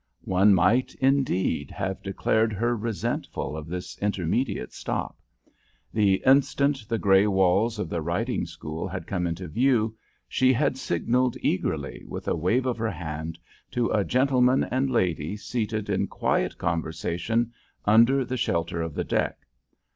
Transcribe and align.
One 0.25 0.55
might, 0.55 0.95
indeed, 0.95 1.69
have 1.69 2.01
declared 2.01 2.53
her 2.53 2.75
resentful 2.75 3.55
of 3.55 3.67
this 3.67 3.99
intermediate 3.99 4.73
stop. 4.73 5.15
The 5.93 6.23
instant 6.25 6.89
the 6.89 6.97
gray 6.97 7.27
walls 7.27 7.77
of 7.77 7.87
the 7.87 8.01
riding 8.01 8.47
school 8.47 8.87
had 8.87 9.05
come 9.05 9.27
into 9.27 9.47
view 9.47 9.95
she 10.27 10.53
had 10.53 10.75
signalled, 10.75 11.37
eagerly, 11.43 12.03
with 12.07 12.27
a 12.27 12.35
wave 12.35 12.65
of 12.65 12.79
her 12.79 12.89
hand, 12.89 13.37
to 13.73 13.91
a 13.91 14.03
gentleman 14.03 14.63
and 14.63 14.89
lady 14.89 15.37
seated 15.37 15.87
in 15.87 16.07
quiet 16.07 16.57
conversation 16.57 17.53
under 17.85 18.25
the 18.25 18.37
shelter 18.37 18.81
of 18.81 18.95
the 18.95 19.03
deck. 19.03 19.45